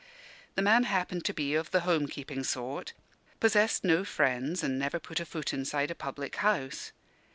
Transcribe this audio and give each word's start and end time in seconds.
The 0.55 0.63
man 0.63 0.85
happened 0.85 1.25
to 1.25 1.33
be 1.33 1.53
of 1.53 1.69
the 1.69 1.81
home 1.81 2.07
keeping 2.07 2.43
sort 2.43 2.93
possessed 3.39 3.83
no 3.83 4.03
friends 4.03 4.63
and 4.63 4.79
never 4.79 4.99
put 4.99 5.19
foot 5.27 5.53
inside 5.53 5.91
a 5.91 5.93
public 5.93 6.37
house. 6.37 6.91